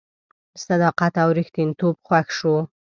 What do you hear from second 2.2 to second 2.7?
شو.